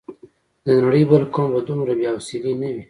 د 0.65 0.67
نړۍ 0.83 1.03
بل 1.09 1.23
قوم 1.33 1.49
به 1.53 1.61
دومره 1.67 1.93
بې 1.99 2.07
حوصلې 2.13 2.53
نه 2.61 2.67
وي. 2.75 2.79